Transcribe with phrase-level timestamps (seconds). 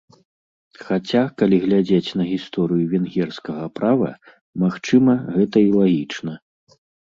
[0.85, 4.11] Хаця, калі глядзець на гісторыю венгерскага права,
[4.65, 6.33] магчыма, гэта і лагічна.